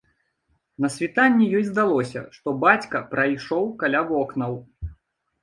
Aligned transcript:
На 0.85 0.89
світанні 0.93 1.49
ёй 1.59 1.63
здалося, 1.67 2.23
што 2.39 2.55
бацька 2.65 3.03
прайшоў 3.13 3.71
каля 3.85 4.01
вокнаў. 4.11 4.59